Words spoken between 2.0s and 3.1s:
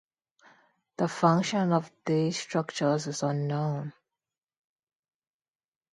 these structures